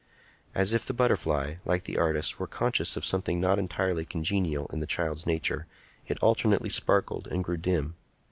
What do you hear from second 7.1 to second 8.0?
and grew dim.